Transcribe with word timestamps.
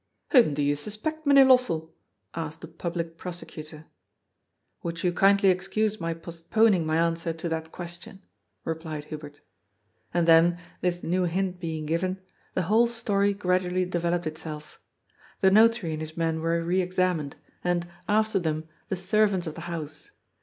'''^Whom 0.33 0.55
do 0.55 0.63
you 0.63 0.75
suspect, 0.75 1.27
Mynheer 1.27 1.45
Lossell?" 1.45 1.91
asked 2.33 2.61
the 2.61 2.67
Public 2.67 3.17
Prosecutor. 3.19 3.77
^ 3.77 3.83
Will 4.81 4.93
you 4.93 5.13
kindly 5.13 5.49
excuse 5.51 6.01
my 6.01 6.15
postponing 6.15 6.87
my 6.87 6.97
answer 6.97 7.33
to 7.33 7.47
that 7.49 7.71
question?" 7.71 8.23
replied 8.65 9.03
Hubert 9.03 9.41
And 10.11 10.27
then, 10.27 10.57
this 10.81 11.03
new 11.03 11.25
hint 11.25 11.59
being 11.59 11.85
given, 11.85 12.19
the 12.55 12.63
whole 12.63 12.87
story 12.87 13.35
gradually 13.35 13.85
developed 13.85 14.25
itself. 14.25 14.79
The 15.41 15.51
Notary 15.51 15.91
and 15.91 16.01
his 16.01 16.17
men 16.17 16.39
were 16.39 16.63
re 16.63 16.81
examined, 16.81 17.35
and, 17.63 17.87
after 18.09 18.39
them, 18.39 18.67
the 18.89 18.95
servants 18.95 19.45
of 19.45 19.53
the 19.53 19.61
house. 19.69 20.09